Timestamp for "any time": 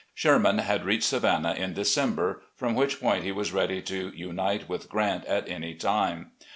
5.47-6.31